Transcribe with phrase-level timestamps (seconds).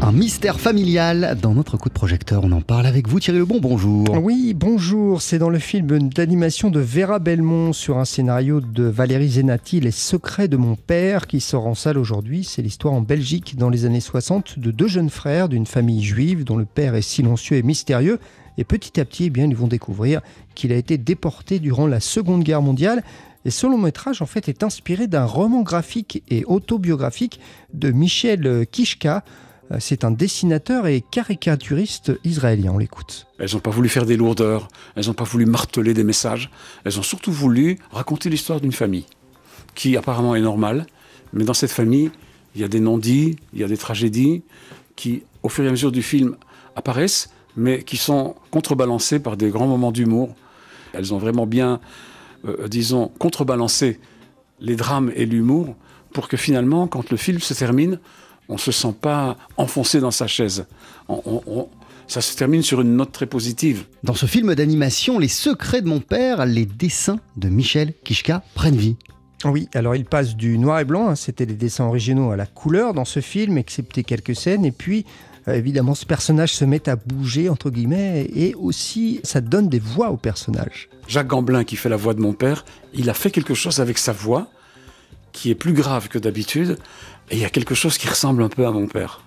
[0.00, 2.42] Un mystère familial dans notre coup de projecteur.
[2.44, 3.60] On en parle avec vous, Thierry Lebon.
[3.60, 4.04] Bonjour.
[4.20, 5.22] Oui, bonjour.
[5.22, 9.90] C'est dans le film d'animation de Vera Belmont sur un scénario de Valérie Zenati, Les
[9.90, 12.44] secrets de mon père, qui sort en salle aujourd'hui.
[12.44, 16.44] C'est l'histoire en Belgique dans les années 60 de deux jeunes frères d'une famille juive
[16.44, 18.18] dont le père est silencieux et mystérieux.
[18.58, 20.20] Et petit à petit, eh bien, ils vont découvrir
[20.54, 23.02] qu'il a été déporté durant la Seconde Guerre mondiale.
[23.44, 27.40] Et ce long métrage, en fait, est inspiré d'un roman graphique et autobiographique
[27.74, 29.24] de Michel Kishka.
[29.72, 32.72] Euh, c'est un dessinateur et caricaturiste israélien.
[32.72, 33.26] On l'écoute.
[33.38, 36.50] Elles n'ont pas voulu faire des lourdeurs, elles n'ont pas voulu marteler des messages,
[36.84, 39.06] elles ont surtout voulu raconter l'histoire d'une famille,
[39.74, 40.86] qui apparemment est normale,
[41.32, 42.10] mais dans cette famille,
[42.54, 44.42] il y a des non-dits, il y a des tragédies,
[44.94, 46.36] qui, au fur et à mesure du film,
[46.76, 50.34] apparaissent, mais qui sont contrebalancées par des grands moments d'humour.
[50.92, 51.80] Elles ont vraiment bien,
[52.46, 54.00] euh, disons, contrebalancé
[54.60, 55.76] les drames et l'humour
[56.12, 57.98] pour que finalement, quand le film se termine,
[58.48, 60.66] on ne se sent pas enfoncé dans sa chaise.
[62.06, 63.84] ça se termine sur une note très positive.
[64.02, 68.76] Dans ce film d'animation, Les secrets de mon père, les dessins de Michel Kishka prennent
[68.76, 68.96] vie.
[69.44, 72.46] Oui, alors il passe du noir et blanc, hein, c'était les dessins originaux, à la
[72.46, 75.04] couleur dans ce film, excepté quelques scènes, et puis
[75.48, 79.80] euh, évidemment ce personnage se met à bouger, entre guillemets, et aussi ça donne des
[79.80, 80.88] voix au personnage.
[81.08, 83.98] Jacques Gamblin, qui fait la voix de mon père, il a fait quelque chose avec
[83.98, 84.48] sa voix,
[85.32, 86.78] qui est plus grave que d'habitude,
[87.30, 89.22] et il y a quelque chose qui ressemble un peu à mon père.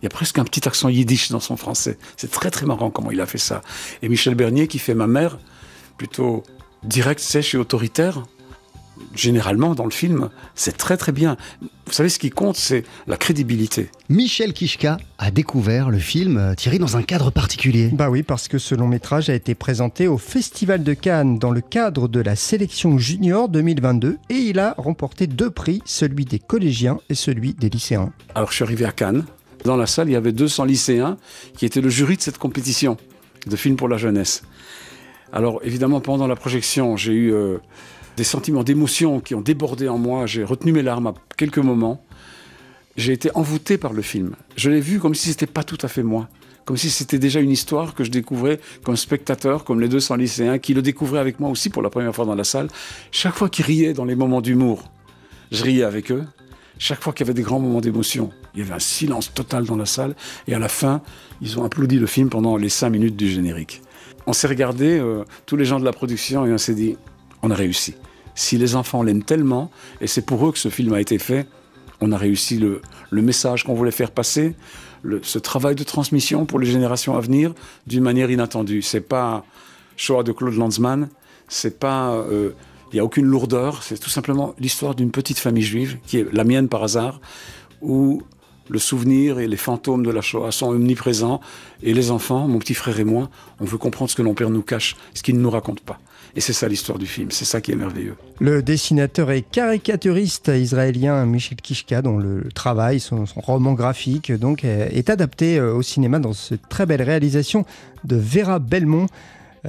[0.00, 1.96] Il y a presque un petit accent yiddish dans son français.
[2.16, 3.62] C'est très très marrant comment il a fait ça.
[4.02, 5.38] Et Michel Bernier, qui fait ma mère,
[5.96, 6.42] plutôt
[6.82, 8.24] direct, sèche et autoritaire,
[9.14, 11.36] généralement dans le film, c'est très très bien.
[11.86, 13.90] Vous savez, ce qui compte, c'est la crédibilité.
[14.08, 17.90] Michel Kishka a découvert le film euh, Thierry dans un cadre particulier.
[17.92, 21.50] Bah oui, parce que ce long métrage a été présenté au Festival de Cannes dans
[21.50, 26.38] le cadre de la sélection junior 2022 et il a remporté deux prix, celui des
[26.38, 28.12] collégiens et celui des lycéens.
[28.34, 29.24] Alors je suis arrivé à Cannes.
[29.64, 31.16] Dans la salle, il y avait 200 lycéens
[31.56, 32.96] qui étaient le jury de cette compétition
[33.46, 34.42] de films pour la jeunesse.
[35.32, 37.32] Alors évidemment, pendant la projection, j'ai eu...
[37.32, 37.58] Euh,
[38.16, 40.26] des sentiments d'émotion qui ont débordé en moi.
[40.26, 42.04] J'ai retenu mes larmes à quelques moments.
[42.96, 44.34] J'ai été envoûté par le film.
[44.56, 46.28] Je l'ai vu comme si c'était pas tout à fait moi.
[46.64, 50.58] Comme si c'était déjà une histoire que je découvrais comme spectateur, comme les 200 lycéens
[50.58, 52.68] qui le découvraient avec moi aussi pour la première fois dans la salle.
[53.10, 54.84] Chaque fois qu'ils riaient dans les moments d'humour,
[55.50, 56.24] je riais avec eux.
[56.84, 59.66] Chaque fois qu'il y avait des grands moments d'émotion, il y avait un silence total
[59.66, 60.16] dans la salle.
[60.48, 61.00] Et à la fin,
[61.40, 63.82] ils ont applaudi le film pendant les cinq minutes du générique.
[64.26, 66.96] On s'est regardé, euh, tous les gens de la production, et on s'est dit,
[67.42, 67.94] on a réussi.
[68.34, 71.46] Si les enfants l'aiment tellement, et c'est pour eux que ce film a été fait,
[72.00, 72.82] on a réussi le,
[73.12, 74.56] message qu'on voulait faire passer,
[75.22, 77.54] ce travail de transmission pour les générations à venir
[77.86, 78.82] d'une manière inattendue.
[78.82, 79.44] C'est pas
[79.96, 81.10] choix de Claude Lanzmann,
[81.46, 82.50] c'est pas, euh,
[82.92, 86.32] il n'y a aucune lourdeur, c'est tout simplement l'histoire d'une petite famille juive qui est
[86.32, 87.20] la mienne par hasard,
[87.80, 88.22] où
[88.68, 91.40] le souvenir et les fantômes de la Shoah sont omniprésents.
[91.82, 93.28] Et les enfants, mon petit frère et moi,
[93.60, 95.98] on veut comprendre ce que nos pères nous cachent, ce qu'ils ne nous racontent pas.
[96.34, 98.16] Et c'est ça l'histoire du film, c'est ça qui est merveilleux.
[98.40, 105.10] Le dessinateur et caricaturiste israélien Michel Kishka, dont le travail, son, roman graphique, donc, est
[105.10, 107.66] adapté euh, au cinéma dans cette très belle réalisation
[108.04, 109.08] de Vera Belmont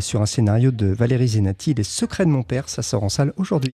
[0.00, 2.68] sur un scénario de Valérie Zenati, Les secrets de mon père.
[2.68, 3.72] Ça sort en salle aujourd'hui.